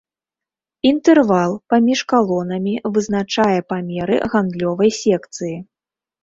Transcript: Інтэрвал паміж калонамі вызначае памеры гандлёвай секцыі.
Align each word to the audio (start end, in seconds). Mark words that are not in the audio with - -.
Інтэрвал 0.91 1.51
паміж 1.73 1.99
калонамі 2.13 2.73
вызначае 2.97 3.59
памеры 3.73 4.15
гандлёвай 4.33 4.91
секцыі. 5.03 5.55